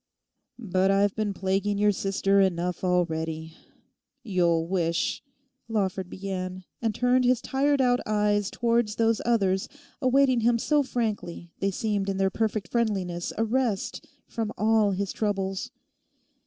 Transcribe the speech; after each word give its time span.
'But 0.57 0.89
I've 0.89 1.15
been 1.15 1.31
plaguing 1.31 1.77
your 1.77 1.91
sister 1.91 2.39
enough 2.41 2.83
already. 2.83 3.53
You'll 4.23 4.65
wish...' 4.65 5.21
Lawford 5.67 6.09
began, 6.09 6.63
and 6.81 6.95
turned 6.95 7.23
his 7.23 7.39
tired 7.39 7.79
out 7.81 7.99
eyes 8.07 8.49
towards 8.49 8.95
those 8.95 9.21
others 9.27 9.69
awaiting 10.01 10.39
them 10.39 10.57
so 10.57 10.81
frankly 10.81 11.51
they 11.59 11.69
seemed 11.69 12.09
in 12.09 12.17
their 12.17 12.31
perfect 12.31 12.69
friendliness 12.71 13.31
a 13.37 13.43
rest 13.43 14.07
from 14.27 14.51
all 14.57 14.89
his 14.89 15.13
troubles. 15.13 15.69